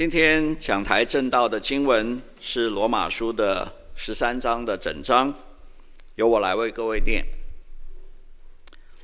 [0.00, 5.30] 今天讲台正道的经文是罗马书的十三章的整章，
[6.14, 7.22] 由我来为各位念。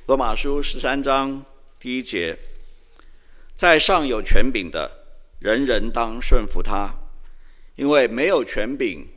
[0.07, 1.45] 罗马书十三章
[1.79, 2.35] 第一节：
[3.53, 4.89] 在上有权柄的，
[5.37, 6.89] 人人当顺服他，
[7.75, 9.07] 因为没有权柄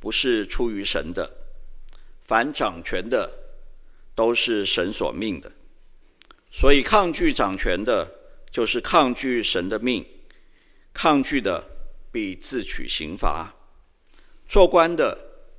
[0.00, 1.30] 不是出于神的，
[2.22, 3.30] 凡掌权的
[4.14, 5.52] 都是神所命的，
[6.50, 8.10] 所以抗拒掌权的，
[8.50, 10.02] 就是抗拒神的命。
[10.92, 11.64] 抗拒的
[12.10, 13.54] 必自取刑罚。
[14.46, 15.16] 做官的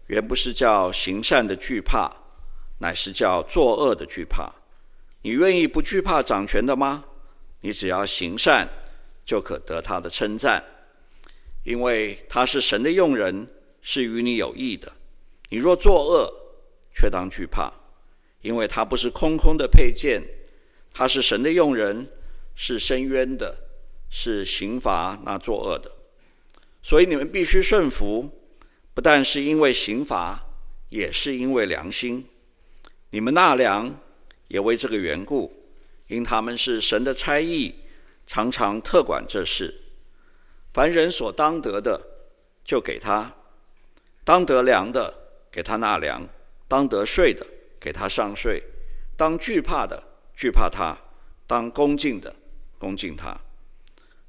[0.07, 2.11] 原不是叫行善的惧怕，
[2.79, 4.51] 乃是叫作恶的惧怕。
[5.21, 7.05] 你愿意不惧怕掌权的吗？
[7.61, 8.67] 你只要行善，
[9.23, 10.63] 就可得他的称赞，
[11.63, 13.47] 因为他是神的用人，
[13.81, 14.91] 是与你有益的。
[15.49, 16.29] 你若作恶，
[16.93, 17.71] 却当惧怕，
[18.41, 20.21] 因为他不是空空的佩剑，
[20.93, 22.05] 他是神的用人，
[22.53, 23.62] 是伸冤的。
[24.15, 25.91] 是刑罚那作恶的，
[26.83, 28.29] 所以你们必须顺服，
[28.93, 30.39] 不但是因为刑罚，
[30.89, 32.23] 也是因为良心。
[33.09, 33.99] 你们纳粮
[34.49, 35.51] 也为这个缘故，
[36.05, 37.73] 因他们是神的差役，
[38.27, 39.81] 常常特管这事。
[40.71, 41.99] 凡人所当得的，
[42.63, 43.33] 就给他；
[44.23, 45.11] 当得粮的，
[45.51, 46.21] 给他纳粮；
[46.67, 47.43] 当得税的，
[47.79, 48.61] 给他上税；
[49.17, 50.03] 当惧怕的，
[50.35, 50.95] 惧怕他；
[51.47, 52.35] 当恭敬的，
[52.77, 53.35] 恭敬他。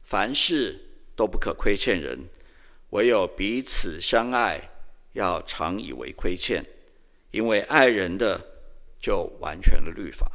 [0.05, 0.78] 凡事
[1.16, 2.28] 都不可亏欠人，
[2.91, 4.70] 唯有彼此相爱，
[5.12, 6.64] 要常以为亏欠，
[7.30, 8.41] 因为爱人的
[9.00, 10.30] 就完全了律法。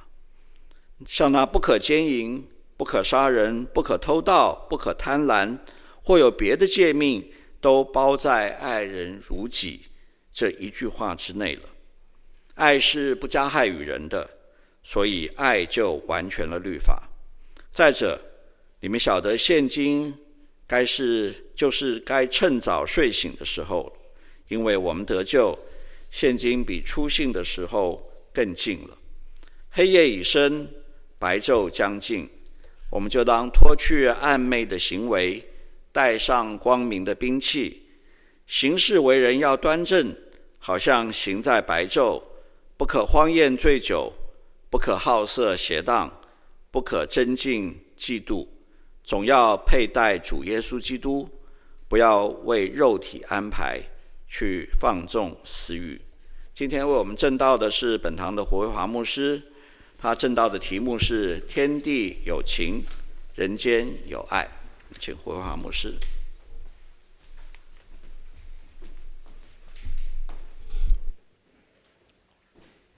[1.06, 2.46] 像那不可奸淫、
[2.76, 5.58] 不可杀人、不可偷盗、不可贪婪，
[6.04, 9.88] 或有别的诫命，都包在爱人如己
[10.34, 11.70] 这一句话之内了。
[12.56, 14.30] 爱是不加害于人的，
[14.84, 17.10] 所以爱就完全了律法。
[17.72, 18.22] 再者，
[18.82, 20.18] 你们晓得，现今
[20.66, 23.92] 该是就是该趁早睡醒的时候，
[24.48, 25.58] 因为我们得救，
[26.12, 28.98] 现今比初信的时候更近了。
[29.70, 30.66] 黑夜已深，
[31.18, 32.30] 白昼将近，
[32.90, 35.46] 我们就当脱去暗昧的行为，
[35.92, 37.84] 带上光明的兵器，
[38.48, 40.16] 行事为人要端正，
[40.58, 42.24] 好像行在白昼，
[42.78, 44.14] 不可荒宴醉酒，
[44.70, 46.22] 不可好色邪荡，
[46.72, 48.48] 不可争竞嫉妒。
[49.10, 51.28] 总要佩戴主耶稣基督，
[51.88, 53.82] 不要为肉体安排
[54.28, 56.00] 去放纵私欲。
[56.54, 59.42] 今天为我们证道的是本堂的胡慧华牧师，
[59.98, 62.84] 他证道的题目是“天地有情，
[63.34, 64.48] 人间有爱”。
[65.00, 65.96] 请胡慧华牧师。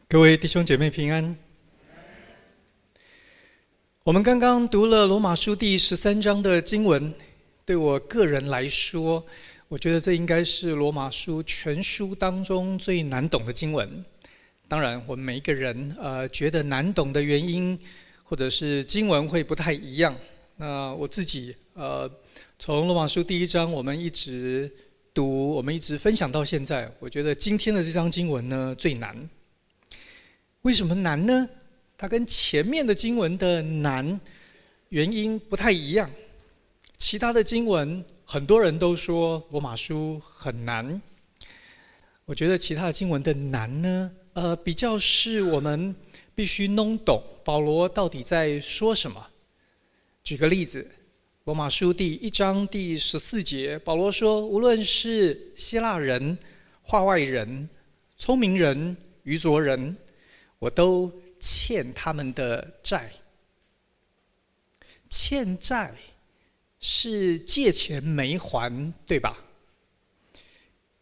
[0.10, 1.51] 各位弟兄姐妹平安。
[4.04, 7.14] 我们刚刚读了罗马书第十三章的经文，
[7.64, 9.24] 对我个人来说，
[9.68, 14.04] 我觉得这应该是罗马书全书当中最难懂的经文。
[14.68, 17.78] 当然，我们每一个人呃觉得难懂的原因，
[18.24, 20.16] 或者是经文会不太一样。
[20.56, 22.10] 那我自己呃
[22.58, 24.68] 从罗马书第一章我们一直
[25.14, 29.16] 读，我们一直分享到现在，我觉得今天的这章经文呢最难。
[30.64, 31.48] 为什么难呢？
[32.02, 34.20] 它跟前面的经文的难
[34.90, 36.10] 原因不太一样。
[36.98, 41.00] 其他的经文很多人都说罗马书很难，
[42.26, 45.96] 我觉得其他的经文的难呢，呃，比较是我们
[46.34, 49.28] 必须弄懂保罗到底在说什么。
[50.24, 50.90] 举个例子，
[51.44, 56.36] 罗马书第一章第十四节，保罗说：“无论是希腊人、
[56.82, 57.70] 化外人、
[58.18, 59.96] 聪明人、愚拙人，
[60.58, 63.12] 我都。”欠他们的债，
[65.10, 65.94] 欠债
[66.80, 69.38] 是借钱没还，对吧？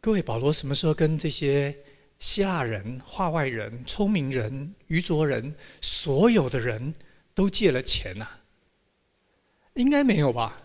[0.02, 1.78] 各位，保罗什么时候跟这些
[2.20, 6.96] 希腊人、画外人、聪明人、愚拙人，所有的人
[7.36, 8.26] 都借了钱呢？
[9.74, 10.64] 应该没有吧？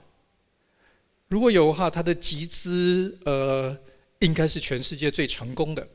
[1.26, 3.76] 如果有的话，他的集资呃，
[4.20, 5.88] 应该是全世界最成功的。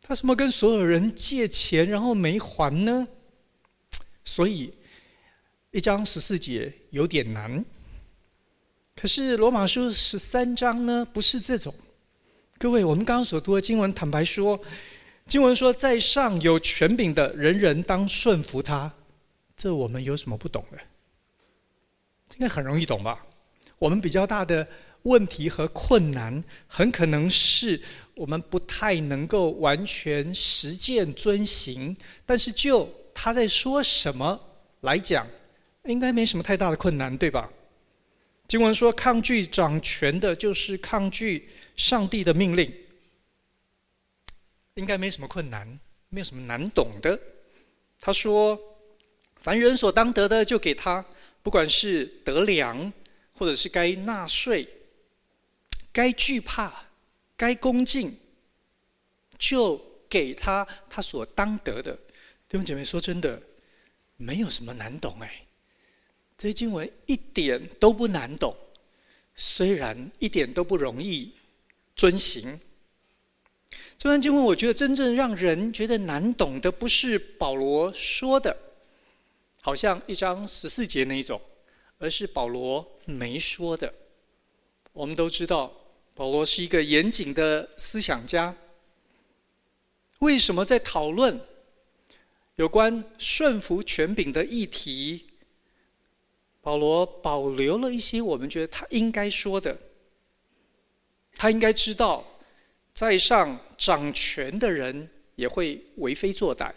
[0.00, 3.08] 他怎么跟所有人借钱，然后没还呢？
[4.26, 4.74] 所以，
[5.70, 7.64] 一章十四节有点难。
[8.94, 11.72] 可是罗马书十三章呢，不是这种。
[12.58, 14.60] 各位，我们刚刚所读的经文，坦白说，
[15.26, 18.92] 经文说，在上有权柄的，人人当顺服他。
[19.56, 20.78] 这我们有什么不懂的？
[22.34, 23.24] 应该很容易懂吧？
[23.78, 24.66] 我们比较大的
[25.02, 27.80] 问题和困难，很可能是
[28.14, 34.38] 我们不太能够完全实践遵行，但是就他在说什么
[34.82, 35.26] 来讲，
[35.84, 37.50] 应该没什么太大的困难，对吧？
[38.46, 42.70] 经文说，抗拒掌权的，就是抗拒上帝的命令。
[44.74, 45.66] 应该没什么困难，
[46.10, 47.18] 没有什么难懂的。
[47.98, 48.60] 他说
[49.40, 51.02] ：“凡人所当得的，就给他，
[51.42, 52.92] 不管是得粮，
[53.32, 54.68] 或者是该纳税，
[55.90, 56.84] 该惧怕，
[57.34, 58.14] 该恭敬，
[59.38, 61.98] 就给他他所当得的。”
[62.48, 63.42] 弟兄姐妹，说真的，
[64.16, 65.46] 没有什么难懂哎。
[66.38, 68.54] 这些经文一点都不难懂，
[69.34, 71.32] 虽然一点都不容易
[71.96, 72.60] 遵行。
[73.98, 78.56] 这段经文，我觉得真正让人觉得难懂的，不是保罗说的，
[79.60, 81.40] 好像一章十四节那一种，
[81.98, 83.92] 而是保罗没说的。
[84.92, 85.74] 我们都知道，
[86.14, 88.54] 保罗是一个严谨的思想家。
[90.20, 91.40] 为什么在讨论
[92.56, 95.26] 有关顺服权柄的议题，
[96.60, 99.78] 保罗保留了一些我们觉得他应该说的？
[101.34, 102.32] 他应该知道。
[102.94, 106.72] 在上掌权的人也会为非作歹。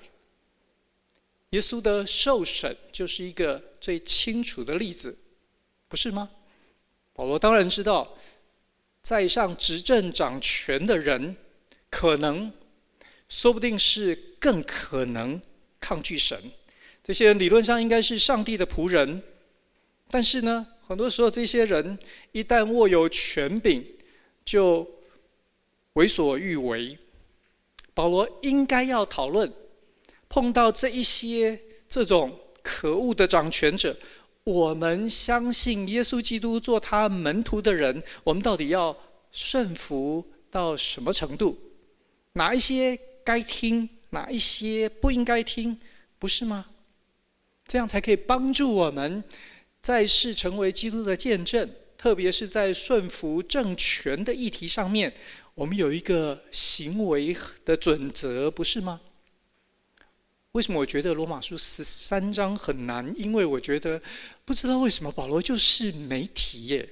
[1.52, 5.18] 耶稣的受审就是一个最清楚的例子，
[5.88, 6.30] 不是吗？
[7.14, 8.18] 保罗当然知道，
[9.02, 11.38] 在上执政掌权的人，
[11.90, 12.52] 可能，
[13.30, 15.42] 说不定是更可能
[15.80, 16.38] 抗拒神。
[17.04, 19.24] 这些人理论上应该是上帝的仆人，
[20.10, 21.98] 但是呢，很多时候这些人
[22.32, 23.84] 一旦握有权柄，
[24.46, 24.88] 就
[25.94, 26.98] 为所欲为，
[27.94, 29.52] 保罗应该要讨论，
[30.28, 33.98] 碰到这一些这种可恶的掌权者，
[34.44, 38.96] 我们相信耶稣基督做他门徒的人，我们到底要
[39.32, 41.58] 顺服到什么程度？
[42.34, 45.80] 哪一些该听，哪一些不应该听，
[46.18, 46.68] 不是吗？
[47.68, 49.24] 这样才可以帮助我们
[49.82, 55.14] 在世成为基督的见证，特别是在顺服政权的议题上面。
[55.54, 57.36] 我们有一个行为
[57.66, 59.02] 的准则，不是吗？
[60.54, 63.14] 为什么我觉得罗马书十三章很难？
[63.16, 64.02] 因为我觉得
[64.46, 66.90] 不知道为什么保罗就是没提耶。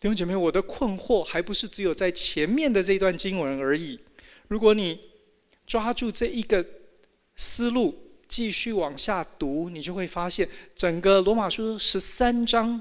[0.00, 4.00] 弟兄姐妹，我的困惑还不是只有在前面的这段经文而已。
[4.48, 4.98] 如果你
[5.66, 6.64] 抓住这一个
[7.36, 7.94] 思路
[8.28, 12.80] 继续往下读，你就会发现整个罗马书十三章，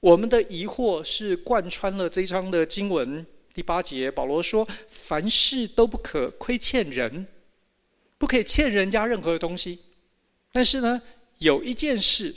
[0.00, 3.24] 我们的疑惑是贯穿了这一章的经文。
[3.54, 7.26] 第八节，保罗说：“凡事都不可亏欠人，
[8.16, 9.78] 不可以欠人家任何的东西。
[10.50, 11.02] 但是呢，
[11.38, 12.34] 有一件事，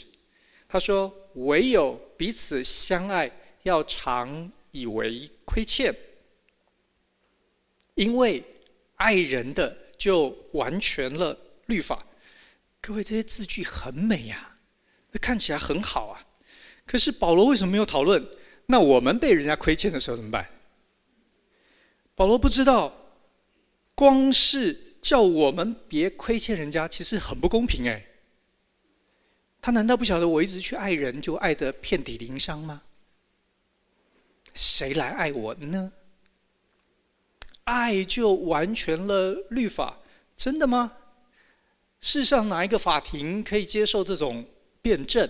[0.68, 3.32] 他说：唯有彼此相爱，
[3.64, 5.96] 要常以为亏欠。
[7.94, 8.44] 因为
[8.96, 12.06] 爱人的就完全了律法。
[12.82, 14.58] 各位，这些字句很美呀，
[15.22, 16.26] 看起来很好啊。
[16.86, 18.26] 可是保罗为什么没有讨论？
[18.68, 20.48] 那我们被人家亏欠的时候怎么办？”
[22.16, 22.94] 保罗不知道，
[23.94, 28.06] 光是叫我们别亏欠人家，其实很不公平哎。
[29.62, 32.84] 他难道不晓得我一直去爱人，就爱得遍体鳞伤吗？
[34.54, 35.92] 谁来爱我呢？
[37.66, 40.00] 爱就完全了律法，
[40.36, 40.98] 真的吗？
[42.00, 44.46] 世上哪一个法庭可以接受这种
[44.82, 45.28] 辩证？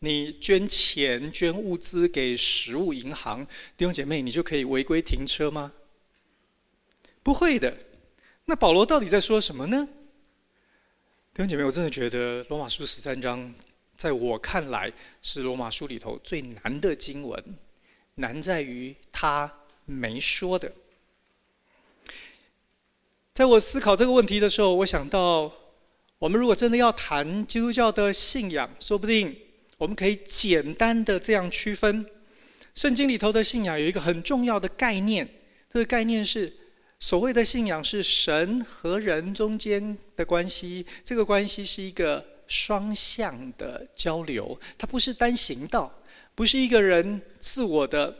[0.00, 3.44] 你捐钱、捐物资给食物银行，
[3.76, 5.72] 弟兄姐妹，你就可以违规停车吗？
[7.22, 7.76] 不会的。
[8.44, 9.88] 那保罗到底在说什么呢？
[11.34, 13.54] 弟兄姐妹，我真的觉得罗马书十三章，
[13.96, 14.92] 在我看来
[15.22, 17.58] 是罗马书里头最难的经文，
[18.16, 19.52] 难在于他
[19.84, 20.72] 没说的。
[23.38, 25.48] 在我思考这个问题的时候，我想到，
[26.18, 29.32] 我们如果真的要谈基督教的信仰，说不定。
[29.76, 32.04] 我们可以简单的这样区分，
[32.74, 35.28] 圣经里头的信仰有一个很重要的概念，
[35.72, 36.52] 这个概念是
[36.98, 46.02] 所谓的信仰是神和人中间的关系，这个关系是一个双向的交流，它不是单行道，
[46.34, 48.12] 不是一个人自我的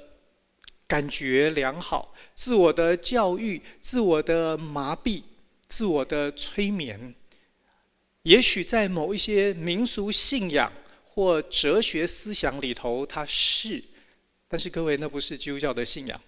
[0.89, 5.23] 感觉良好、自我的教育、自我的麻痹、
[5.69, 7.15] 自我的催眠，
[8.23, 10.73] 也许在某一些民俗信仰。
[11.11, 13.83] 或哲学思想里头，它是，
[14.47, 16.21] 但是各位，那不是基督教的信仰。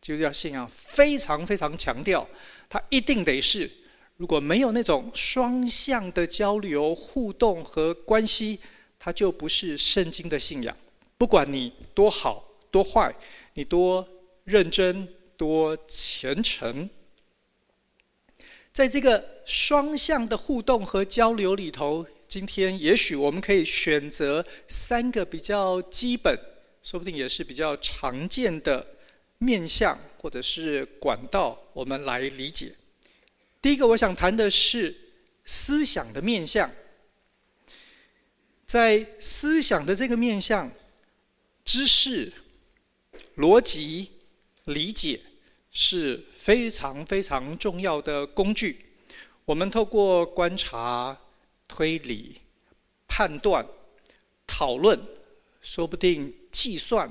[0.00, 2.28] 基督教信仰非常非常强调，
[2.68, 3.70] 它一定得是，
[4.16, 8.58] 如果没有那种双向的交流、互动和关系，
[8.98, 10.76] 它就不是圣经的信仰。
[11.16, 13.14] 不管你多好多坏，
[13.54, 14.06] 你多
[14.42, 16.90] 认真多虔诚，
[18.72, 22.06] 在这个双向的互动和交流里头。
[22.26, 26.36] 今天也许我们可以选择三个比较基本，
[26.82, 28.84] 说不定也是比较常见的
[29.38, 32.74] 面向或者是管道，我们来理解。
[33.62, 34.92] 第一个，我想谈的是
[35.44, 36.68] 思想的面向。
[38.66, 40.68] 在思想的这个面向，
[41.64, 42.32] 知识、
[43.36, 44.10] 逻辑、
[44.64, 45.20] 理解
[45.70, 48.84] 是非常非常重要的工具。
[49.44, 51.18] 我们透过观察、
[51.68, 52.36] 推理、
[53.06, 53.66] 判断、
[54.46, 54.98] 讨论，
[55.60, 57.10] 说不定计算，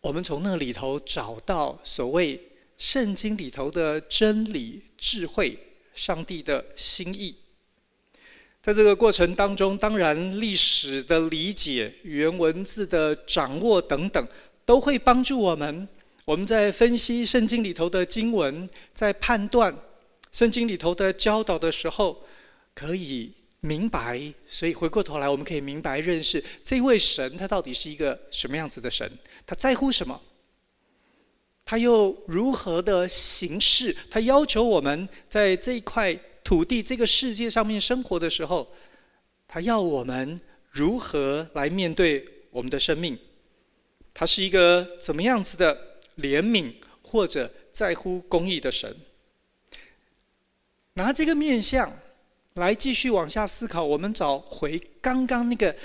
[0.00, 2.40] 我们从那里头找到所谓
[2.76, 5.58] 圣经里头的真理、智慧、
[5.94, 7.34] 上帝的心意。
[8.60, 14.28] 在这个过程当中，当然历史的理解、语言文字的掌握等等，
[14.66, 15.88] 都会帮助我们。
[16.26, 19.74] 我们在分析圣经里头的经文，在判断
[20.30, 22.22] 圣经里头的教导的时候，
[22.74, 24.20] 可以明白。
[24.46, 29.10] 所以回过头来，我们可以明白认识这位神，他到底是一个什么样子的神？
[29.46, 30.20] 他在乎什么？
[31.64, 33.96] 他又如何的行事？
[34.10, 36.14] 他要求我们在这一块。
[36.46, 38.68] 土地这个世界上面生活的时候，
[39.48, 43.18] 他要我们如何来面对我们的生命？
[44.18, 48.96] 他是一个怎么样子的怜悯或者在乎公义的神？
[50.94, 51.92] 拿这个面相
[52.54, 55.76] 来继续往下思考，我们找回刚刚那个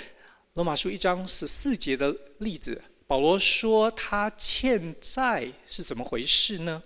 [0.54, 2.82] 罗马书一章十四节的例子。
[3.06, 6.82] 保罗说他欠债是怎么回事呢？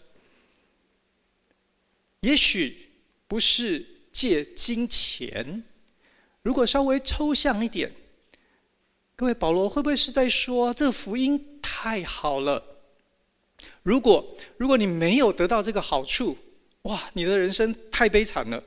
[2.23, 2.83] 也许。
[3.29, 5.65] 不是借金钱，
[6.43, 7.91] 如果稍微抽象一点，
[9.17, 12.63] 各位，保罗会不会是在说这个福音太好了？
[13.83, 16.37] 如果如果你没有得到这个好处，
[16.83, 18.63] 哇，你的人生太悲惨了。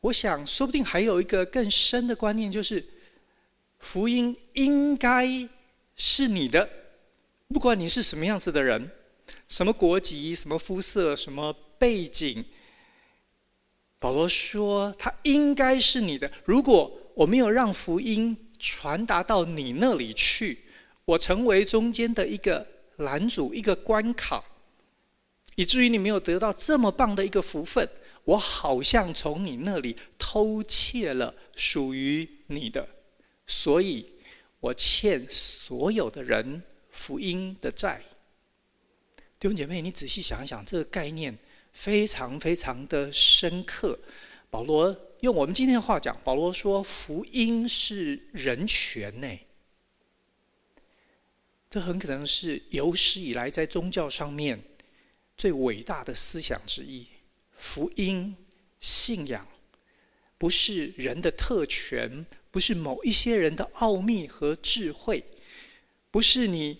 [0.00, 2.86] 我想，说不定还有一个更深的观念，就是
[3.78, 5.26] 福音应该
[5.96, 6.68] 是你的，
[7.48, 8.90] 不管你是什么样子的人，
[9.48, 11.54] 什么国籍，什么肤色，什么。
[11.78, 12.42] 背景，
[13.98, 16.32] 保罗说他应该是你的。
[16.46, 20.58] 如果我没有让福音传达到你那里去，
[21.04, 24.44] 我成为中间的一个拦阻、一个关卡，
[25.54, 27.88] 以至于你没有得到这么棒的一个福分，
[28.24, 32.86] 我好像从你那里偷窃了属于你的，
[33.46, 34.06] 所以
[34.60, 38.02] 我欠所有的人福音的债。
[39.40, 41.36] 弟兄姐妹，你仔细想一想这个概念。
[41.76, 43.98] 非常非常的深刻。
[44.48, 49.28] 保罗用我们今天的话讲，保罗说福音是人权呢。
[51.70, 54.62] 这很可能是有史以来在宗教上面
[55.36, 57.06] 最伟大的思想之一。
[57.50, 58.36] 福音
[58.78, 59.46] 信仰
[60.38, 65.24] 不是人的特权，不是某一些人的奥秘和智慧，
[66.10, 66.78] 不是你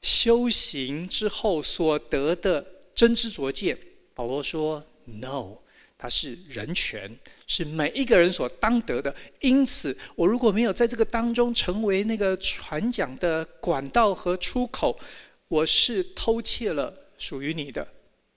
[0.00, 3.78] 修行之后所得的真知灼见。
[4.14, 5.61] 保罗说：“No，
[6.02, 7.08] 它是人权，
[7.46, 9.14] 是每一个人所当得的。
[9.38, 14.98] 因此，我如果没有在这个当中成为那个传讲的管道和出口，
[15.46, 17.86] 我是偷窃了属于你的。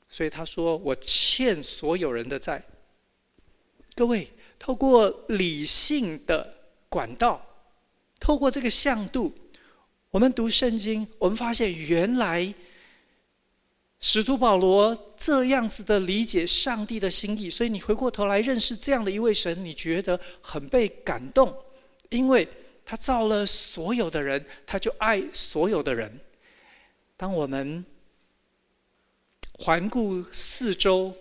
[0.07, 2.63] 所以他说，我欠所有人的债。
[3.95, 4.29] 各位，
[4.59, 6.53] 透过理性的
[6.87, 7.43] 管道，
[8.19, 9.35] 透过这个向度，
[10.11, 12.53] 我们读圣经，我们发现原来。”
[13.99, 21.55] 使徒保罗这样子的理解上帝的心意，所以你回过头来认识这样的一位神，你觉得很被感动，
[22.09, 22.47] 因为
[22.85, 26.19] 他造了所有的人，他就爱所有的人。
[27.17, 27.83] 当我们
[29.53, 31.15] 环顾四周，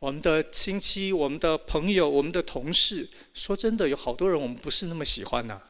[0.00, 5.62] 我们的亲戚、我们的朋友、我们的同事，说真的，有好多人我们不是那么喜欢呐。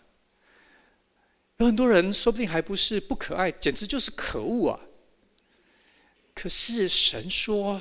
[1.59, 4.81] 有很多人说不定还不是不可爱，简直就是可恶啊！
[6.35, 7.81] 可是神说，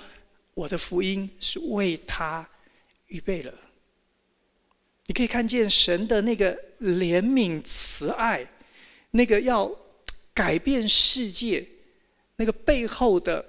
[0.54, 2.48] 我的福音是为他
[3.08, 3.54] 预备了。
[5.08, 8.48] 你可以看见神的那个怜悯慈爱，
[9.12, 9.70] 那个要
[10.34, 11.68] 改变世界，
[12.38, 13.46] 那个背后的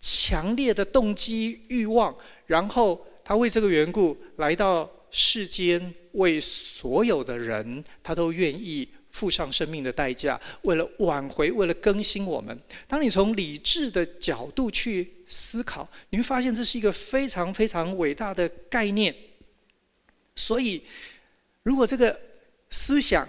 [0.00, 2.14] 强烈的动机欲望，
[2.46, 8.86] 然后他为这个缘故来到世间，为所有的人，他都愿意。
[9.10, 12.58] 付上生命的代价，为了挽回，为了更新我们。
[12.86, 19.14] 当你从理智的角度去思考，你会发现这是一个非常非常伟大的概念。
[20.36, 20.82] 所以，
[21.62, 22.18] 如果这个
[22.70, 23.28] 思想，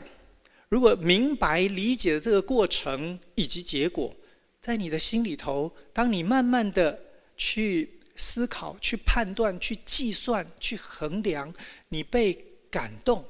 [0.70, 4.16] 如果明白理解的这个过程以及结果，
[4.62, 6.98] 在你的心里头，当你慢慢的
[7.36, 11.54] 去思考、去判断、去计算、去衡量，
[11.90, 12.34] 你被
[12.70, 13.26] 感动，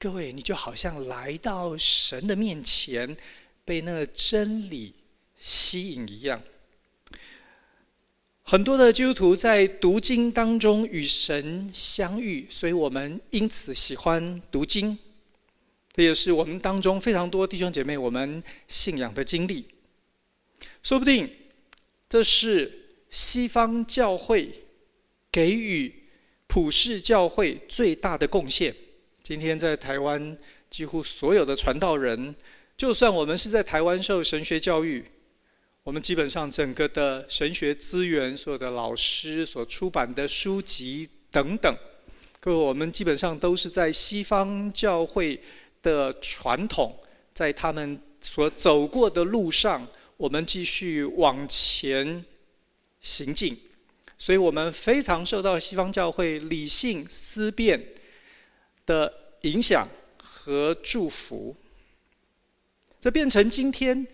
[0.00, 3.16] 各位，你就好像来到神的面前，
[3.64, 4.94] 被那真理
[5.36, 6.40] 吸引一样。
[8.44, 14.96] 很多的基督徒在读经当中与神相遇，所以我们因此喜欢读经。
[15.92, 19.66] 这也是我们当中非常多弟兄姐妹我们信仰的经历。
[20.80, 21.28] 说不定
[22.08, 24.48] 这是西方教会
[25.32, 25.92] 给予
[26.46, 28.72] 普世教会最大的贡献。
[29.28, 30.38] 今天在台湾，
[30.70, 32.34] 几乎所有的传道人，
[32.78, 35.04] 就算我们是在台湾受神学教育。
[35.82, 41.76] 我们基本上整个的神学资源，所有的老师所出版的书籍等等，
[42.40, 45.38] 各位，我们基本上都是在西方教会
[45.82, 46.98] 的传统，
[47.34, 52.24] 在他们所走过的路上，我们继续往前
[53.02, 53.54] 行进，
[54.16, 57.78] 所以我们非常受到西方教会理性思辨
[58.88, 61.54] 的影响和祝福，
[62.98, 64.06] 这变成今天。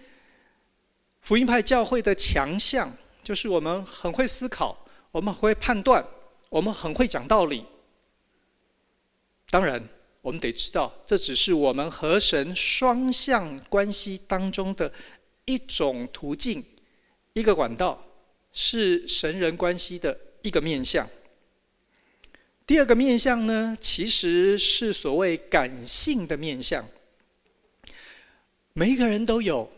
[1.21, 4.77] 福音派教会的强项就是我们很会思考，
[5.13, 6.05] 我们会判断，
[6.51, 7.65] 我们很会讲道理。
[9.49, 9.83] 当然，
[10.21, 14.93] 我们得知道，这只是我们和神双向关系当中的
[15.47, 16.63] 一种途径，
[17.33, 18.05] 一个管道，
[18.53, 21.09] 是神人关系的一个面向。
[22.67, 26.85] 第二个面向呢，其实是所谓感性的面向。
[28.73, 29.71] 每一个人都有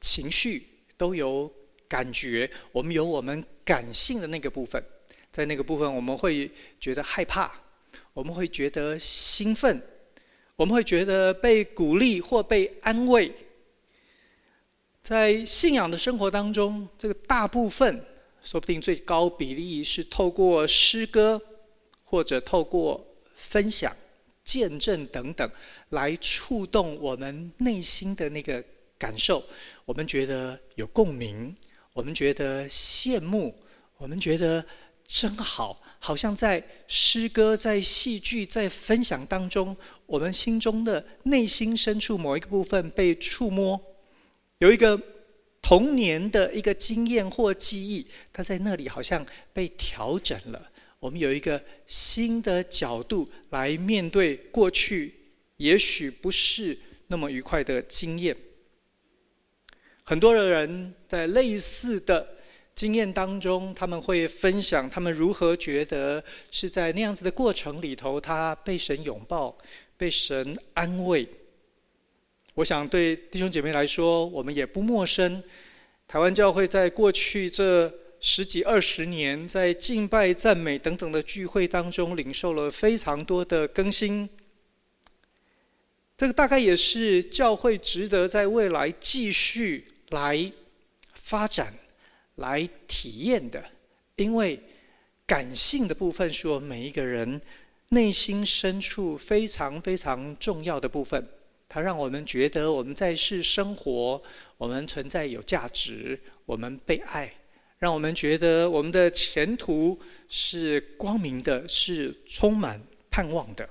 [0.00, 0.68] 情绪。
[0.98, 1.52] 都有
[1.88, 4.80] 感觉，我们有我们感性的那个部分，
[5.32, 6.48] 在那个部分我们会
[6.78, 7.52] 觉得害怕，
[8.12, 9.82] 我们会觉得兴奋，
[10.54, 13.32] 我们会觉得被鼓励或被安慰。
[15.02, 18.06] 在信仰的生活当中，这个大部分，
[18.40, 21.42] 说不定最高比例是透过诗歌，
[22.12, 23.02] 或者透过
[23.34, 23.90] 分享、
[24.44, 25.50] 见证等等，
[25.88, 28.62] 来触动我们内心的那个
[28.98, 29.42] 感受。
[29.86, 31.56] 我们觉得有共鸣，
[31.94, 33.54] 我们觉得羡慕，
[33.96, 34.62] 我们觉得
[35.06, 43.80] 真好，好像在诗歌、在戏剧、在分享当中，我们心中的内心深处某一个部分被触摸，
[44.58, 45.00] 有一个
[45.62, 50.68] 童年的一个经验或记忆，它在那里好像被调整了。
[51.02, 55.12] 我们有一个新的角度来面对过去，
[55.56, 58.36] 也许不是那么愉快的经验。
[60.04, 62.24] 很多的人在类似的
[62.76, 69.58] 经验当中，他们会分享他们如何觉得是在那样子的过程里头，他被神拥抱，
[69.96, 71.26] 被神安慰。
[72.54, 75.42] 我想对弟兄姐妹来说，我们也不陌生。
[76.06, 77.92] 台湾教会在过去这
[78.24, 84.30] 十几二十年，在敬拜、赞美等等的聚会当中，领受了非常多的更新。
[86.16, 90.52] 这个大概也是教会值得在未来继续来
[91.14, 91.74] 发展、
[92.36, 93.70] 来体验的，
[94.14, 94.60] 因为
[95.26, 97.40] 感性的部分是我们每一个人
[97.88, 101.28] 内心深处非常非常重要的部分。
[101.68, 104.22] 它让我们觉得我们在世生活，
[104.58, 107.34] 我们存在有价值，我们被爱，
[107.82, 113.68] 让我们觉得我们的前途是光明的，是充满盼望的。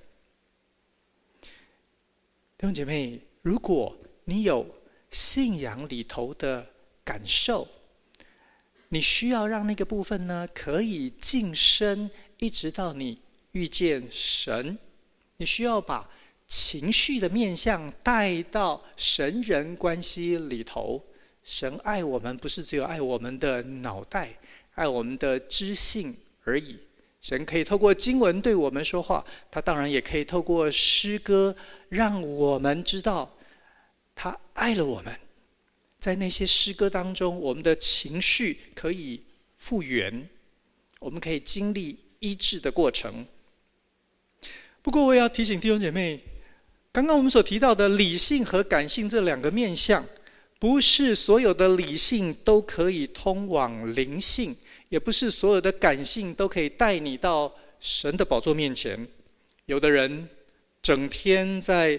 [2.57, 4.67] 弟兄姐妹，如果你有
[5.11, 6.67] 信仰里头的
[7.05, 7.65] 感受，
[8.89, 13.21] 你需要让那个部分呢，可以晋升，一直到你
[13.53, 14.77] 遇见神。
[15.37, 16.09] 你需要把
[16.45, 21.01] 情绪的面向带到神人关系里头。
[21.51, 24.29] 神爱我们，不是只有爱我们的脑袋，
[24.75, 26.79] 爱我们的知性而已。
[27.19, 31.53] 神可以透过经文对我们说话，他当然也可以透过诗歌
[31.89, 33.29] 让我们知道
[34.15, 35.13] 他爱了我们。
[35.99, 39.21] 在那些诗歌当中，我们的情绪可以
[39.57, 40.29] 复原，
[40.99, 43.25] 我们可以经历医治的过程。
[44.81, 46.21] 不过，我也要提醒弟兄姐妹，
[46.93, 50.03] 刚刚我们所提到的理性和感性这两个面向，
[50.61, 54.55] 不是所有的理性都可以通往灵性。
[54.89, 59.07] 也不是所有的感性都可以带你到神的宝座面前。
[59.65, 60.27] 有的人
[60.83, 61.97] 整天在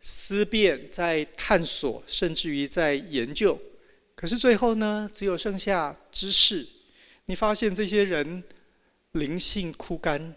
[0.00, 3.60] 思辨、在探索，甚至于在研究，
[4.14, 6.64] 可是最后呢，只有剩下知识。
[7.26, 8.44] 你发现这些人
[9.10, 10.36] 灵性枯干，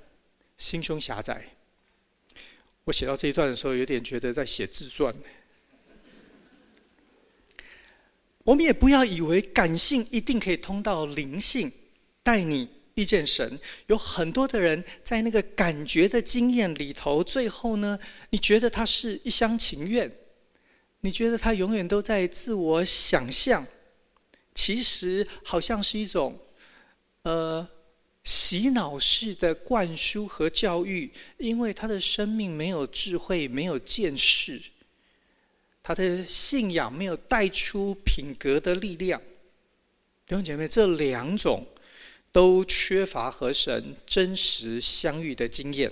[0.57, 1.53] 心胸狭窄。
[2.85, 5.13] 我写到这一段的时候，有点觉得在写自传。
[8.51, 11.71] 我们也不要以为感性一定可以通到灵性。
[12.21, 13.57] 带你遇见神。
[13.87, 17.97] 有很多的人在那个感觉的经验里头，最后呢，
[18.29, 20.11] 你觉得他是一厢情愿，
[20.99, 23.65] 你觉得他永远都在自我想象，
[24.53, 26.37] 其实好像是一种，
[27.23, 27.65] 呃。
[28.23, 34.61] 洗脑式的灌输和教育，因为他的生命没有智慧，没有见识，
[35.83, 39.19] 他的信仰没有带出品格的力量。
[40.27, 41.67] 弟兄姐妹，这两种
[42.31, 45.91] 都缺乏和神真实相遇的经验。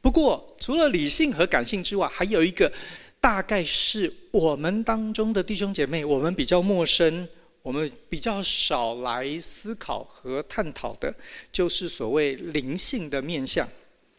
[0.00, 2.72] 不过，除了理性和感性之外，还有一个，
[3.20, 7.28] 大概是我们当中的弟兄姐妹，我们比较陌生。
[7.60, 11.14] 我们比较少来思考和探讨的，
[11.52, 13.68] 就是所谓灵性的面相。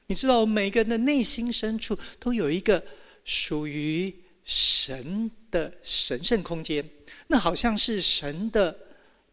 [0.10, 2.84] 你知道，每个人的内心深处都有一个
[3.24, 4.12] 属于
[4.44, 6.84] 神的神圣空间，
[7.28, 8.76] 那好像是神的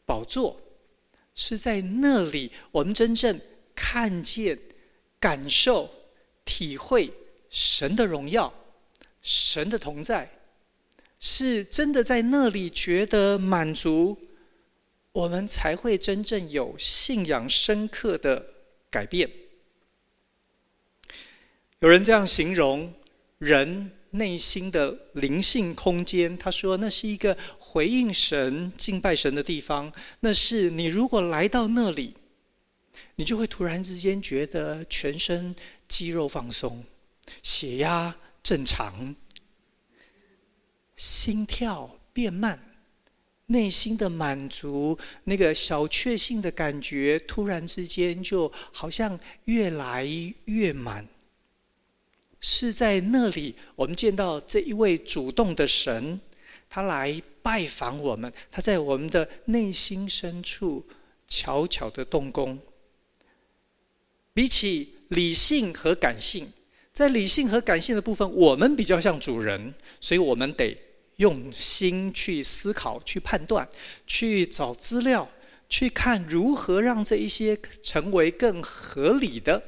[0.04, 0.60] 宝座，
[1.34, 3.40] 是在那里我们真正
[3.74, 4.58] 看见、
[5.18, 5.88] 感受、
[6.44, 7.10] 体会
[7.48, 8.52] 神的荣耀、
[9.22, 10.30] 神的同在。
[11.18, 14.18] 是真的在那里觉得满足，
[15.12, 18.44] 我们才会真正有信仰深刻的
[18.90, 19.30] 改变。
[21.80, 22.90] 有人这样形容
[23.38, 29.92] 人内心的灵性空间，他说：“那是一个回应神、敬拜神的地方。
[30.20, 32.14] 那是你如果来到那里，
[33.16, 35.54] 你就会突然之间觉得全身
[35.86, 36.82] 肌肉放松，
[37.42, 39.14] 血压正常。”
[40.96, 42.58] 心跳变慢，
[43.48, 50.08] 内心的满足，那个小确幸的感觉，突然之间就好像越来
[50.46, 51.06] 越满。
[52.40, 56.20] 是在那里，我们见到这一位主动的神，
[56.68, 60.86] 他来拜访我们，他在我们的内心深处
[61.26, 62.58] 悄悄的动工。
[64.32, 66.52] 比起理性和感性，
[66.92, 70.76] 在理性和感性的部分，我们比较像主人，所以我们得。
[71.16, 73.66] 用心去思考、去判断、
[74.06, 75.26] 去找资料、
[75.66, 79.62] 去看如何让这一些成为更合理的，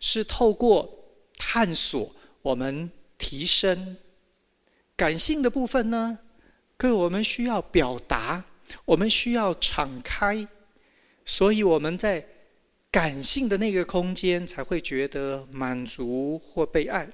[0.00, 0.97] 是透过
[1.38, 3.96] 探索我们提升
[4.96, 6.18] 感性的部分呢？
[6.76, 8.44] 各位，我们需要表达，
[8.84, 10.46] 我们需要敞开，
[11.24, 12.26] 所以我们在
[12.90, 17.08] 感性的那个空间才会觉得满足或被爱。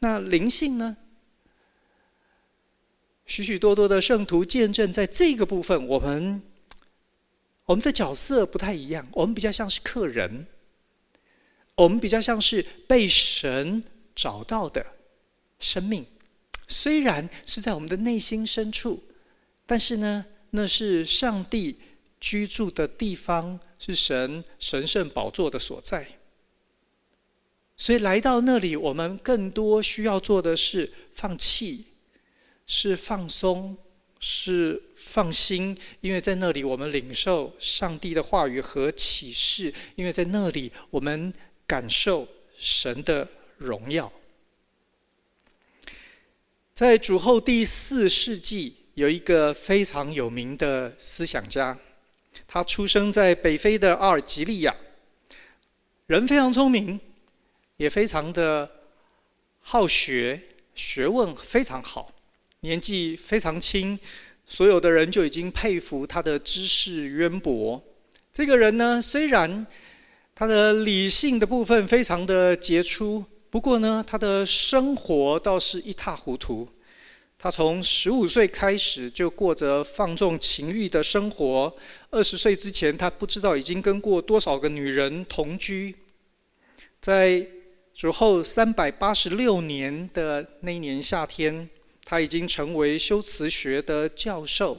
[0.00, 0.96] 那灵性呢？
[3.24, 6.42] 许许多多的圣徒见证，在这个部分，我们
[7.64, 9.06] 我们的角色不太一样。
[9.12, 10.46] 我们比较像是客人，
[11.76, 13.82] 我们比较像是被神
[14.14, 14.84] 找到的
[15.58, 16.06] 生命。
[16.68, 19.02] 虽然是在我们的内心深处，
[19.66, 21.78] 但是呢，那是上帝
[22.20, 26.06] 居住的地方，是神神圣宝座的所在。
[27.76, 31.86] 所以来到那里，我们更多需要做的是放弃。
[32.64, 33.76] 是放松，
[34.20, 41.34] 是放心，因为在那里我们领受上帝的话语和启示，因为在那里我们
[41.72, 44.12] 感受神的荣耀。
[46.74, 51.78] 在主后第四世纪，有一个非常有名的思想家，
[52.46, 54.76] 他出生在北非的阿尔及利亚，
[56.08, 57.00] 人非常聪明，
[57.78, 58.70] 也非常的
[59.60, 60.38] 好学，
[60.74, 62.12] 学问非常好。
[62.60, 63.98] 年纪非常轻，
[64.44, 67.82] 所有的人就已经佩服他的知识渊博。
[68.30, 69.66] 这个人呢，虽然
[70.34, 76.68] 他的理性的部分非常的杰出，不过呢，他的生活倒是一塌糊涂。
[77.38, 81.74] 他从十五岁开始就过着放纵情欲的生活，
[82.10, 85.94] 二十岁之前，他不知道已经跟过多少个女人同居。
[87.00, 87.46] 在
[87.94, 91.68] 主后三百八十六年的那一年夏天。
[92.04, 94.76] 他已经成为修辞学的教授，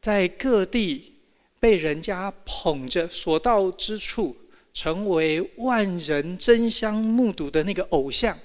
[0.00, 1.14] 在各地
[1.58, 4.36] 被人家捧着，所到之处
[4.72, 8.38] 成为万人争相目睹的那个偶像。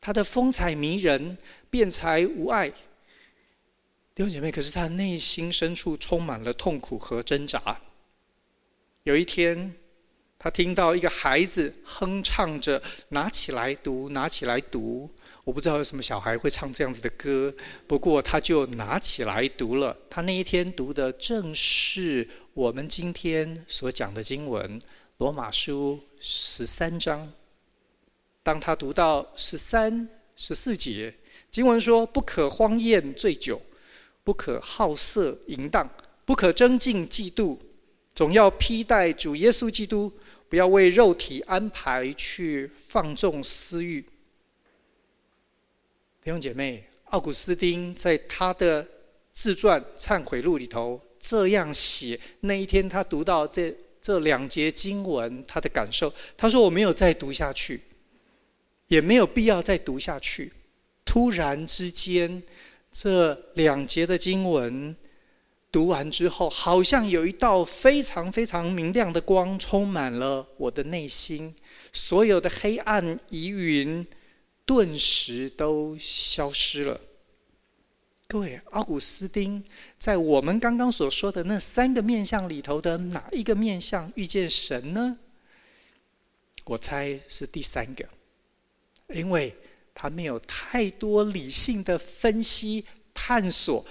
[0.00, 1.38] 他的风采迷人，
[1.70, 2.68] 辩才无碍。
[4.14, 7.80] 弟兄姐妹，可是他内心深处充满了痛苦和挣扎。
[9.02, 9.74] 有一天，
[10.38, 15.10] 他听到一个孩子哼唱着：“拿起来读，拿起来读。”
[15.44, 17.54] 我不知道有什么小孩会唱这样子的歌，
[17.86, 19.94] 不过他就拿起来读了。
[20.08, 24.80] 他那一天读的正是我们今天所讲的经文
[25.18, 27.32] 《罗马书》十三章。
[28.42, 31.14] 当他读到十三、十四节，
[31.52, 33.60] 经文说：“不可荒宴醉酒，
[34.24, 35.88] 不可好色淫荡，
[36.24, 37.56] 不可争竞嫉妒，
[38.12, 40.12] 总要披戴主耶稣基督，
[40.48, 44.02] 不要为肉体安排去放纵私欲。
[46.22, 48.86] 弟兄姐妹，奥古斯丁在他的
[49.32, 53.74] 自传《忏悔录》里头这样写：那一天他读到这
[54.04, 57.80] 这两节经文，他的感受，他说：“我没有再读下去，
[58.88, 60.52] 也没有必要再读下去。”
[61.06, 62.42] 突然之间，
[62.92, 64.94] 这两节的经文
[65.72, 71.54] 读完之后，好像有一道非常非常明亮的光充满了我的内心，
[71.90, 74.06] 所有的黑暗疑云
[74.66, 77.00] 顿时都消失了。
[78.34, 79.62] 对，奥古斯丁
[79.96, 85.16] 在我们刚刚所说的那三个面相里头的哪一个面相遇见神呢？
[86.64, 88.04] 我猜是第三个，
[89.14, 89.54] 因为。
[89.96, 93.86] 他没有太多理性的分析探索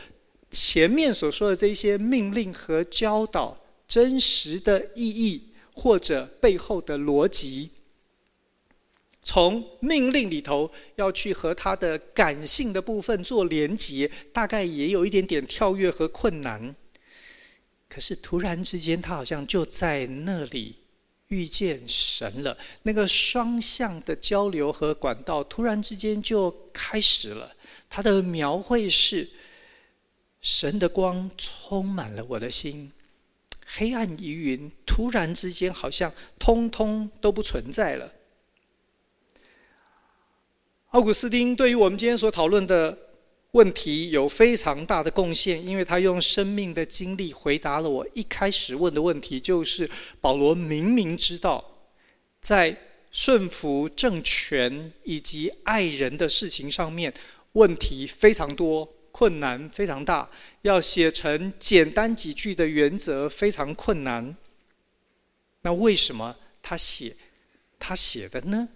[0.51, 7.71] 前面所说的这些命令和教导真实的意义或者背后的逻辑。
[9.23, 16.75] 从命令里头要去和他的感性的部分做连结，大概也有一点点跳跃和困难。
[17.87, 20.75] 可是突然之间，他好像就在那里。
[21.29, 27.55] 遇见神了，那个双向的交流和管道突然之间就开始了。
[27.89, 29.27] 他的描绘是：
[30.41, 32.91] 神的光充满了我的心，
[33.65, 38.12] 黑暗疑云突然之间好像通通都不存在了。
[40.93, 42.97] 奥古斯丁对于我们今天所讨论的。
[43.53, 49.87] 问题有非常大的贡献，因为他用生命的经历回答了我一开始问的问题，就是
[50.19, 51.63] 保罗明明知道，
[52.41, 52.75] 在
[53.11, 57.13] 顺服政权以及爱人的事情上面，
[57.51, 60.27] 问题非常多，困难非常大，
[60.63, 64.35] 要写成简单几句的原则非常困难。
[65.61, 67.15] 那为什么他写
[67.77, 68.67] 他写的呢？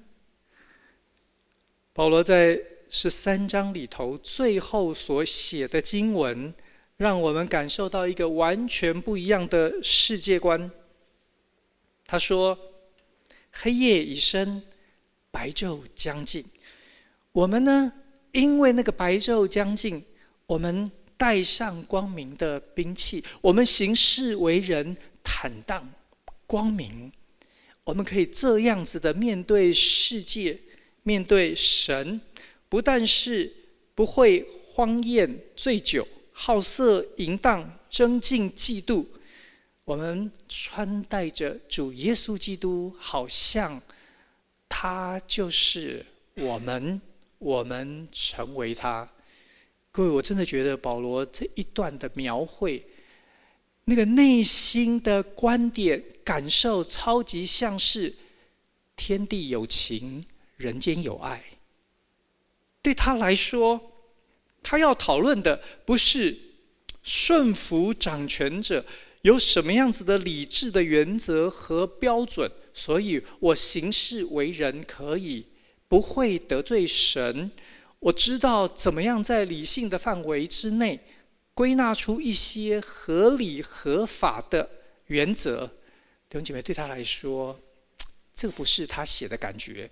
[1.98, 2.62] 保罗在。
[2.90, 6.54] 十三章里头最后所写的经文，
[6.96, 10.72] 让我们感受到一个完全不一样的世界观。
[12.06, 12.58] 他说
[13.52, 14.64] ：“黑夜已深，
[15.32, 16.46] 白昼将近。
[17.34, 17.92] 我们呢，
[18.32, 20.02] 因为那个白昼将近，
[20.46, 25.86] 我们带上光明的兵器，我们行事为人坦荡
[26.46, 27.12] 光明。
[27.84, 30.58] 我们可以这样子的面对世界，
[31.08, 32.20] 面对神。”
[32.70, 33.50] 不但是
[33.96, 39.06] 不会荒宴醉酒、好色淫荡、争竞嫉妒，
[39.86, 43.82] 我们穿戴着主耶稣基督，好像
[44.68, 47.02] 他就是我们，
[47.38, 49.10] 我们成为他。
[49.94, 52.86] 各位，我真的觉得保罗这一段的描绘，
[53.86, 58.14] 那个内心的观点感受，超级像是
[58.98, 60.24] 天地有情，
[60.58, 61.44] 人间有爱。
[62.82, 63.94] 对他来说，
[64.62, 66.38] 他要讨论的不是
[67.04, 68.86] 顺服掌权者
[69.22, 75.46] 有什么样子的理智的原则和标准，所以我行事为人可以
[75.88, 77.52] 不会得罪神。
[78.00, 81.00] 我知道怎么样在理性的范围之内
[81.54, 84.70] 归纳出一些合理合法的
[85.08, 85.66] 原则。
[86.30, 87.60] 弟兄姐妹，对他来说，
[88.34, 89.90] 这不是他写的感觉。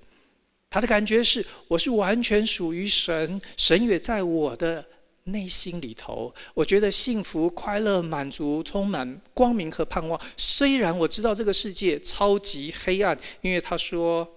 [0.75, 4.85] 他的感觉是，我是完全属于神，神也在我的
[5.23, 6.35] 内心里头。
[6.53, 10.19] 我觉得幸福、快乐、满足、充满光明和盼望。
[10.35, 14.29] 虽然我知道这个世界超级黑暗，因为他说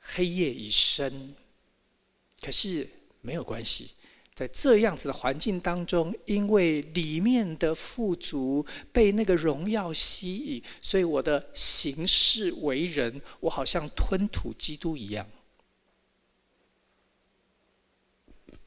[0.00, 1.34] 黑夜已深，
[2.42, 2.86] 可是
[3.22, 3.92] 没有关系。
[4.34, 15.26] 在这样子的环境当中，因为里面的富足被那个荣耀吸引，所以我的行事为人，我好像吞吐基督一样。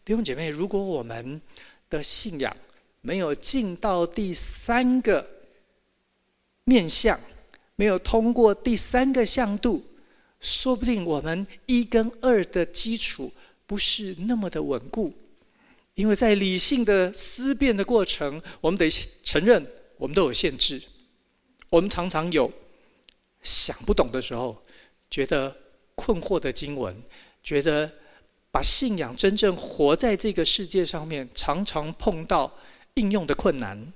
[0.08, 1.42] 弟兄姐妹，如果我们
[1.90, 2.56] 的信仰
[3.02, 5.30] 没有进到第三个
[6.64, 7.20] 面向，
[7.76, 9.84] 没有通过第三个向度，
[10.40, 13.30] 说不定我们一跟二的基础
[13.66, 15.14] 不是那么的稳固。
[15.96, 19.68] 因为在理性的思辨的过程，我们得承认，
[19.98, 20.82] 我们都有限制。
[21.70, 22.50] 我们常常有
[23.44, 24.64] 想不懂的时候，
[25.12, 25.54] 觉得
[25.96, 26.96] 困惑的经文，
[27.44, 27.92] 觉得。
[28.58, 32.52] 把信仰真正活在这个世界上面，常常碰到
[32.96, 33.94] 应用的困难。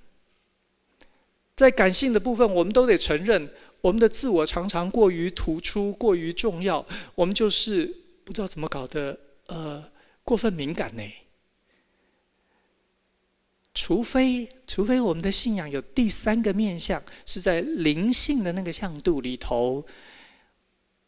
[1.55, 7.87] 在感性的部分，我们都得承认，我们的自我常常过于突出、过于重要，我们就是
[8.23, 9.83] 不知道怎么搞的，呃，
[10.23, 11.01] 过分敏感呢。
[13.73, 19.83] 除非除非我们的信仰有第三个面向，是在灵性的那个向度里头，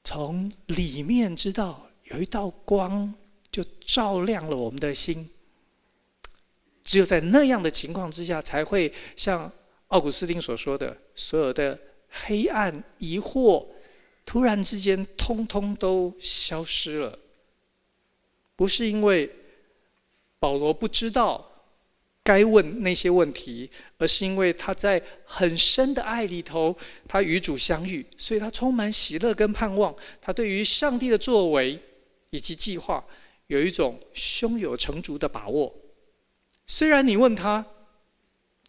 [0.04, 3.14] 从里面知道有一道光，
[3.54, 5.30] 就照亮了我们的心。
[6.84, 9.50] 只有在那样的情况之下，才会像
[9.88, 13.66] 奥古斯丁所说的，所有的黑暗、疑惑，
[14.26, 17.18] 突然之间通通都消失了。
[18.56, 19.32] 不是因为
[20.40, 21.50] 保罗不知道
[22.22, 26.76] 该问那些问题，而是因为他在很深的爱里头，
[27.08, 29.96] 他与主相遇，所以他充满喜乐跟盼望。
[30.20, 31.80] 他对于上帝的作为
[32.32, 33.04] 以及计划，
[33.48, 35.74] 有一种胸有成竹的把握。
[36.66, 37.66] 虽然你问他，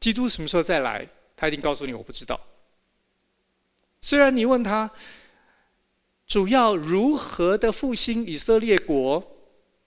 [0.00, 2.40] 基督什么时候再来，他一定告诉你我不知道。
[4.00, 4.90] 虽然你问他，
[6.26, 9.22] 主要如何的复兴以色列国，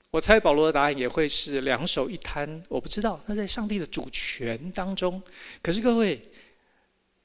[0.10, 3.21] 我猜保罗的答案也会是两手一摊，我不知道。
[3.28, 5.21] 那在上帝的主权当中，
[5.62, 6.19] 可是各位，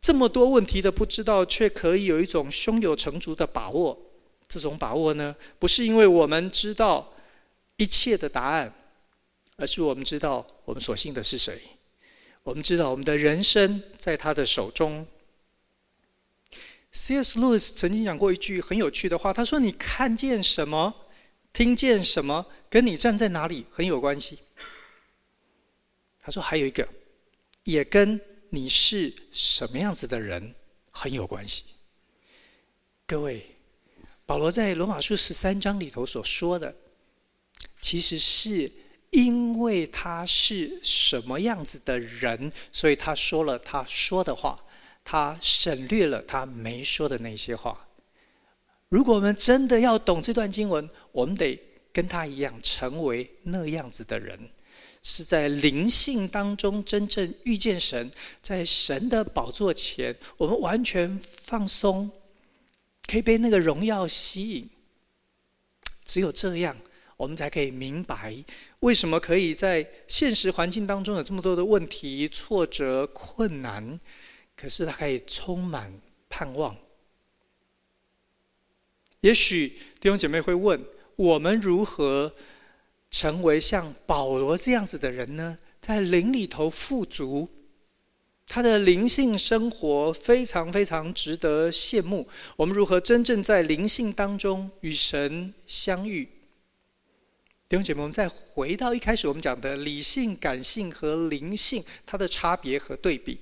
[0.00, 3.98] 这么多问题的不知道，却可以有一种胸有成竹的把握。
[4.48, 7.10] 这种把握呢，不是因为我们知道
[7.82, 8.72] 一切的答案。
[9.56, 11.60] 而是我们知道我们所信的是谁，
[12.42, 15.06] 我们知道我们的人生在他的手中。
[16.90, 17.38] C.S.
[17.38, 20.92] Lewis 曾经讲过一句很有趣的话，他说：“你看见什么，
[21.52, 24.38] 听见什么，跟你站在哪里很有关系。”
[26.18, 26.88] 他说还有一个，
[27.64, 30.54] 也跟你是什么样子的人
[30.90, 31.64] 很有关系。
[33.06, 33.46] 各位，
[34.26, 36.74] 保罗在罗马书十三章里头所说的，
[37.82, 38.72] 其实是。
[39.14, 44.58] 因为他是什么样子的人，所以他说了他说的话，
[45.04, 47.86] 他省略了他没说的那些话。
[48.88, 51.60] 如果我们真的要懂这段经文，我们得
[51.92, 54.48] 跟他一样，成为那样子的人，
[55.02, 62.10] 是在灵性当中真正遇见神，在神的宝座前，我们完全放松，
[63.06, 64.70] 可以被那个荣耀吸引。
[66.02, 66.74] 只有这样，
[67.22, 68.34] 我们才可以明白。
[68.80, 74.00] 为什么可以在现实环境当中有这么多的问题、挫折、困难，
[74.56, 76.76] 可是他可以充满盼望？
[79.20, 79.68] 也许
[80.00, 82.34] 弟兄姐妹会问：我们如何
[83.08, 85.56] 成为像保罗这样子的人呢？
[85.80, 87.48] 在灵里头富足，
[88.48, 92.26] 他的灵性生活非常非常值得羡慕。
[92.56, 96.28] 我们如何真正在灵性当中与神相遇？
[97.72, 103.40] 弟兄姐妹，我们再回到一开始我们讲的理性、感性和灵性，它的差别和对比。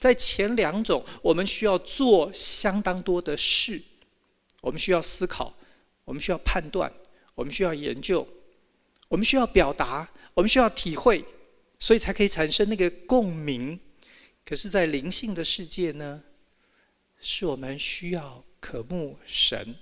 [0.00, 3.80] 在前两种，我们需要做相当多的事，
[4.62, 5.54] 我们需要思考，
[6.04, 6.92] 我们需要判断，
[7.36, 8.26] 我们需要研究，
[9.06, 11.24] 我们需要表达，我们需要体会，
[11.78, 13.78] 所以才可以产生那个共鸣。
[14.44, 16.24] 可是，在灵性的世界呢，
[17.20, 19.76] 是我们需要渴慕神，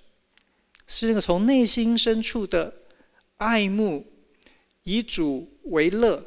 [0.86, 2.74] 是那个从内心深处的。
[3.40, 4.06] 爱慕
[4.82, 6.22] 以主为乐，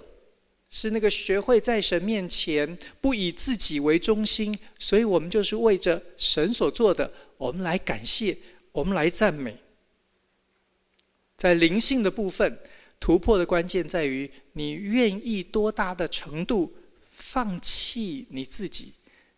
[0.67, 8.35] 是那个学会在神面前不以自己为中心，所以我们就是为着神所做的，我们来感谢，
[8.71, 9.55] 我们来赞美。
[11.37, 12.57] 在灵性的部分，
[12.99, 16.73] 突破的关键在于你愿意多大的程度
[17.03, 18.93] 放弃你自己，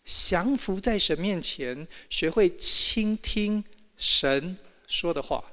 [0.05, 3.61] 降服在神面前，学会倾听
[3.97, 4.57] 神
[4.87, 5.43] 说的话。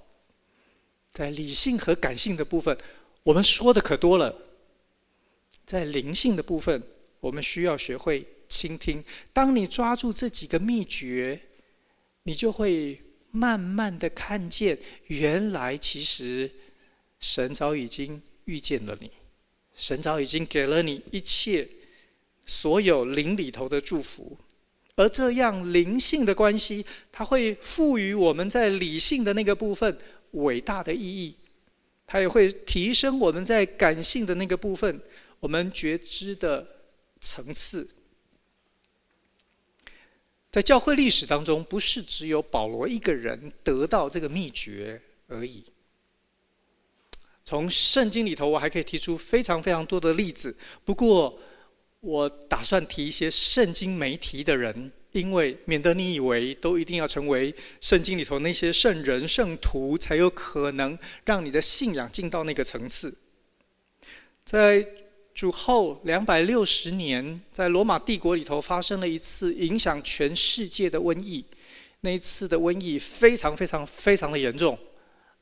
[1.12, 2.77] 在理性和感性的部分，
[3.22, 4.35] 我们说的可多了。
[5.66, 6.83] 在灵性的部分，
[7.20, 9.05] 我们需要学会倾听。
[9.33, 11.38] 当你抓住这几个秘诀，
[12.22, 12.98] 你就会
[13.31, 16.51] 慢慢的看见，原来其实
[17.20, 19.11] 神早已经遇见了你，
[19.77, 21.68] 神早已经给了你一切
[22.46, 24.38] 所有灵里头的祝福。
[24.96, 29.98] 而这样灵性的关系，它会赋予我们在理性的那个部分。
[30.32, 31.34] 伟大的意义，
[32.06, 35.00] 它也会提升我们在感性的那个部分，
[35.40, 36.66] 我们觉知的
[37.20, 37.88] 层次。
[40.50, 45.64] 在教会历史当中，不是只有保罗一个人得到这个秘诀而已。
[47.44, 50.54] 从圣经里头，我还可以提出非常非常多的例子，
[50.85, 51.40] 不过
[52.00, 54.92] 我打算提一些圣经没提的人。
[55.13, 63.15] 因为免得你以为都一定要成为圣经里头那些圣人圣徒，才有可能让你的信仰进到那个层次。
[64.44, 64.87] 在
[65.35, 71.44] 主后两百六十年，在罗马帝国里头发生了一次影响全世界的瘟疫，
[72.00, 74.79] 那一次的瘟疫非常非常非常的严重，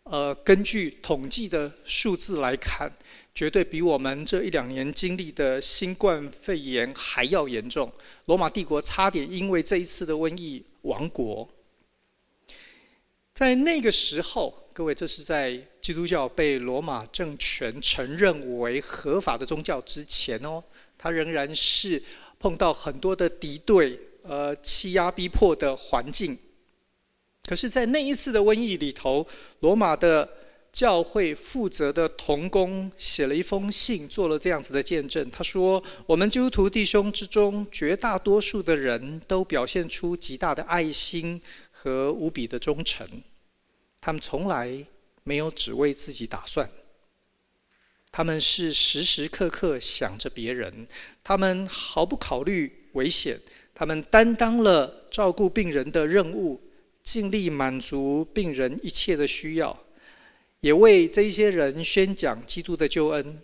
[0.03, 2.91] 呃，根据统计的数字来看，
[3.35, 7.91] 绝对比我们这一两年经历的新冠肺炎还要严重。
[8.27, 11.49] 罗马帝国差点因为这一次的瘟疫亡国。
[13.33, 20.63] 在那个时候，各位，这是在基督教被罗马政权承认为合法的宗教之前哦，
[20.99, 22.03] 它仍然是
[22.39, 26.37] 碰到很多的敌对、呃欺压逼迫的环境。
[27.47, 29.27] 可是，在那一次的瘟疫里头，
[29.61, 30.29] 罗马的
[30.73, 35.29] 教会负责的童工写了一封信，做了这样子的见证。
[35.31, 41.41] 他说：“我们基督徒弟兄之中，绝大多数的人都表现出极大的爱心
[41.73, 43.07] 和无比的忠诚。
[44.01, 44.87] 他们从来
[45.25, 46.71] 没有只为自己打算，
[48.13, 50.87] 他们是时时刻刻想着别人，
[51.23, 53.39] 他们毫不考虑危险，
[53.75, 56.63] 他们担当了照顾病人的任务，
[57.03, 59.77] 尽力满足病人一切的需要。”
[60.61, 63.39] 也为这些人宣讲基督的救恩，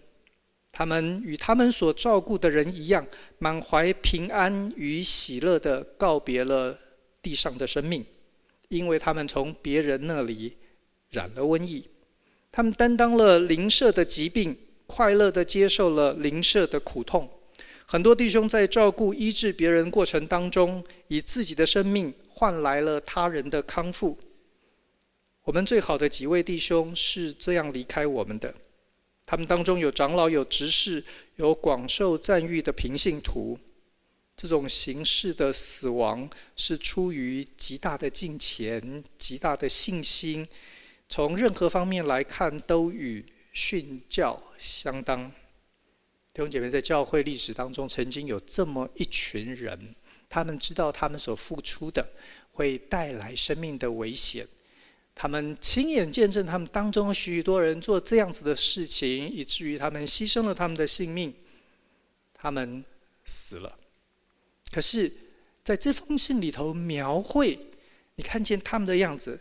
[0.70, 3.06] 他们与他们所照顾的人一样，
[3.38, 6.78] 满怀平安与喜乐地告别了
[7.22, 8.04] 地上的生命，
[8.68, 10.56] 因为他们从别人那里
[11.08, 11.88] 染了瘟疫，
[12.52, 14.54] 他们担当了邻舍的疾病，
[14.86, 17.30] 快乐地接受了邻舍的苦痛。
[17.86, 24.18] 很多弟兄在照顾医治别人过程当中，以自己的生命换来了他人的康复。
[25.46, 28.52] 我们最好的几位弟兄是这样离开我们的，
[29.24, 31.04] 他们当中有长老、有执事、
[31.36, 33.56] 有广受赞誉的平信徒。
[34.36, 40.48] 这种形式的死亡是出于极大的敬虔、极大的信心，
[41.08, 43.24] 从任何方面来看都与
[43.54, 45.30] 殉教相当。
[46.34, 49.94] 弟兄姐妹，在教会历史当中，曾经有这么一群人，
[50.28, 52.04] 他们知道他们所付出的
[52.50, 54.44] 会带来生命的危险。
[55.18, 61.34] 他们亲眼见证他们当中许多人做这样子的事情，以至于他们牺牲了他们的性命，
[62.34, 62.84] 他们
[63.24, 63.78] 死了。
[64.70, 65.10] 可是，
[65.64, 67.58] 在这封信里头描绘，
[68.16, 69.40] 你看见他们的样子，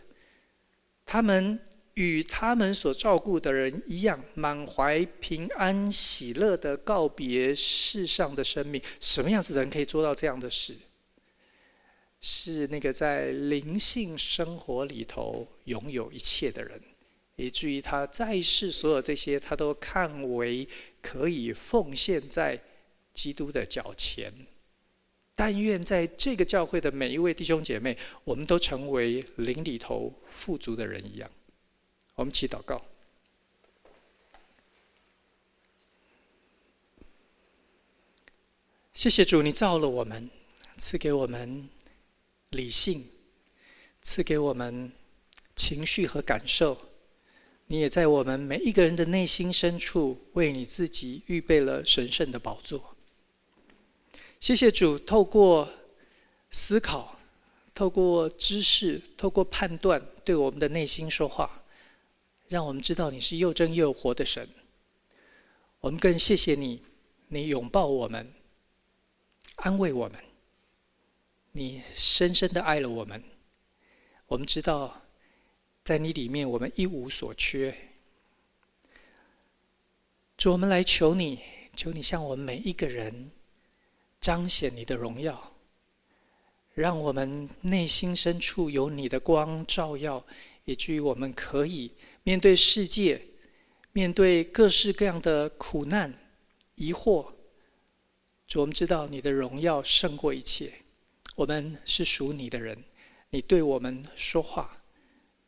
[1.04, 1.60] 他们
[1.92, 8.80] 与他们所照顾的人一样，满怀平安喜乐的告别世上的生命。
[8.98, 10.74] 什么样子的人可以做到这样的事？
[12.28, 16.82] 是那个在灵性生活里头拥有一切的人，
[17.36, 20.66] 以至于他在世所有这些，他都看为
[21.00, 22.60] 可以奉献在
[23.14, 24.32] 基督的脚前。
[25.36, 31.30] 但愿在这个教会的每一位弟兄姐妹，我们都成为灵里头富足的人一样。
[32.16, 32.84] 我们祈祷告，
[38.92, 40.28] 谢谢主，你造了我们，
[40.76, 41.75] 赐给我们。
[42.56, 43.06] 理性
[44.00, 44.90] 赐给我们
[45.54, 46.76] 情绪和感受，
[47.66, 52.96] 你也在我们每一个人的内心深处为你自己预备了神圣的宝座。
[54.40, 55.68] 谢谢主，透过
[56.50, 57.18] 思考，
[57.74, 61.64] 透过知识，透过判断，对我们的内心说话，
[62.48, 64.48] 让我们知道你是又真又活的神。
[65.80, 66.82] 我们更谢谢你，
[67.28, 68.32] 你拥抱我们，
[69.56, 70.25] 安慰我们。
[71.56, 73.22] 你深深的爱了我们，
[74.26, 75.02] 我们知道，
[75.82, 77.74] 在你里面我们一无所缺。
[80.36, 81.40] 主，我们来求你，
[81.74, 83.30] 求你向我们每一个人
[84.20, 85.56] 彰显你的荣耀，
[86.74, 90.22] 让我们内心深处有你的光照耀，
[90.66, 91.90] 以至于我们可以
[92.22, 93.22] 面对世界，
[93.92, 96.12] 面对各式各样的苦难、
[96.74, 97.32] 疑惑。
[98.46, 100.82] 主，我们知道你的荣耀胜过一切。
[101.36, 102.82] 我们是属你的人，
[103.30, 104.82] 你对我们说话，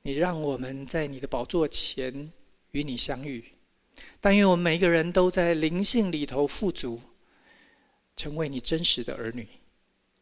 [0.03, 2.31] 你让我们在你的宝座前
[2.73, 3.43] 与你相遇。
[4.21, 7.01] 但愿我们每一个人都在灵性里头富足，
[8.17, 9.49] 成为你真实的儿女。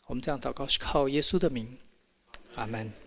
[0.06, 1.76] 我们这样祷告是靠耶稣的名，
[2.54, 3.05] 阿门。